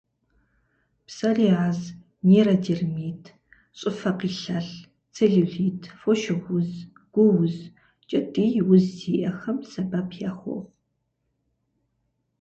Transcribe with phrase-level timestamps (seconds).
[1.07, 1.79] Псориаз,
[2.27, 3.23] нейродермит,
[3.77, 4.75] щӏыфэ къилъэлъ,
[5.13, 6.69] целлюлит, фошыгъу уз,
[7.13, 7.55] гу уз,
[8.09, 10.61] кӏэтӏий уз зиӏэхэм сэбэп яхуохъу.